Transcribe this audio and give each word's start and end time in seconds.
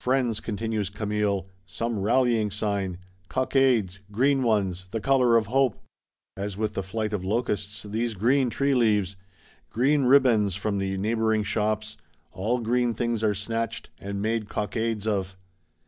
—Friends, 0.00 0.40
continues 0.40 0.90
Camille, 0.90 1.48
some 1.64 2.00
rallying 2.00 2.50
sign! 2.50 2.98
Cockades; 3.28 4.00
green 4.10 4.42
ones;—the 4.42 4.98
colour 5.00 5.36
of 5.36 5.46
hope!—As 5.46 6.56
with 6.56 6.74
the 6.74 6.82
flight 6.82 7.12
of 7.12 7.24
locusts, 7.24 7.84
these 7.84 8.14
green 8.14 8.50
tree 8.50 8.74
leaves; 8.74 9.14
green 9.70 10.02
ribands 10.02 10.56
from 10.56 10.78
the 10.78 10.98
neighbouring 10.98 11.44
shops; 11.44 11.96
all 12.32 12.58
green 12.58 12.94
things 12.94 13.22
are 13.22 13.32
snatched, 13.32 13.90
and 14.00 14.20
made 14.20 14.48
cockades 14.48 15.06
of. 15.06 15.36